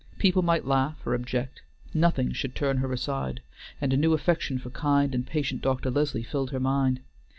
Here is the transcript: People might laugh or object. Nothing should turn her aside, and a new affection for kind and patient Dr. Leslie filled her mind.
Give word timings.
People 0.17 0.41
might 0.41 0.65
laugh 0.65 0.99
or 1.05 1.13
object. 1.13 1.61
Nothing 1.93 2.31
should 2.33 2.55
turn 2.55 2.77
her 2.77 2.91
aside, 2.91 3.43
and 3.79 3.93
a 3.93 3.97
new 3.97 4.13
affection 4.13 4.57
for 4.57 4.71
kind 4.71 5.13
and 5.13 5.27
patient 5.27 5.61
Dr. 5.61 5.91
Leslie 5.91 6.23
filled 6.23 6.49
her 6.49 6.59
mind. 6.59 7.01